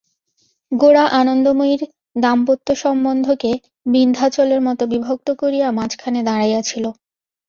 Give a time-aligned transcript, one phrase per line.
[0.71, 1.81] গোরা আনন্দময়ীর
[2.15, 3.51] দাম্পত্যসম্বন্ধকে
[3.85, 6.85] বিন্ধ্যাচলের মতো বিভক্ত করিয়া মাঝখানে দাঁড়াইয়া ছিল।